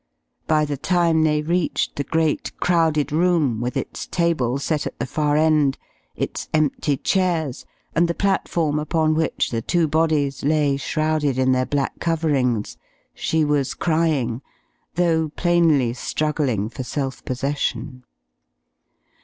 By 0.47 0.65
the 0.65 0.77
time 0.77 1.21
they 1.21 1.43
reached 1.43 1.95
the 1.95 2.03
great, 2.03 2.57
crowded 2.59 3.11
room, 3.11 3.61
with 3.61 3.77
its 3.77 4.07
table 4.07 4.57
set 4.57 4.87
at 4.87 4.97
the 4.97 5.05
far 5.05 5.37
end, 5.37 5.77
its 6.15 6.49
empty 6.55 6.97
chairs, 6.97 7.67
and 7.95 8.07
the 8.07 8.15
platform 8.15 8.79
upon 8.79 9.13
which 9.13 9.51
the 9.51 9.61
two 9.61 9.87
bodies 9.87 10.43
lay 10.43 10.75
shrouded 10.77 11.37
in 11.37 11.51
their 11.51 11.67
black 11.67 11.99
coverings, 11.99 12.77
she 13.13 13.45
was 13.45 13.75
crying, 13.75 14.41
though 14.95 15.29
plainly 15.29 15.93
struggling 15.93 16.67
for 16.67 16.81
self 16.83 17.23
possession. 17.23 18.03